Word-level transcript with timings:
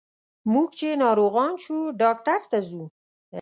موږ 0.51 0.69
چې 0.79 0.87
ناروغان 1.03 1.53
شو 1.63 1.77
ډاکټر 2.01 2.41
ته 2.51 2.59
ځو. 2.67 2.83